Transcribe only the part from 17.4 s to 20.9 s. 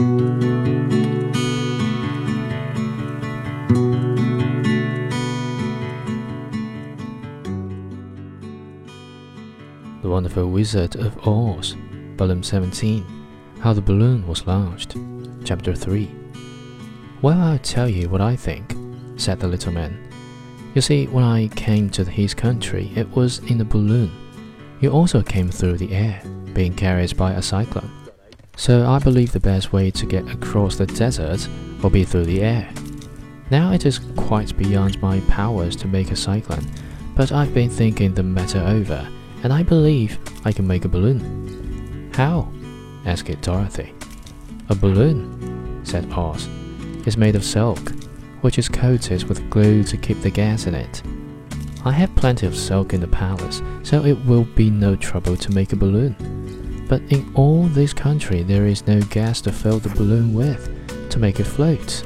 tell you what I think, said the little man. You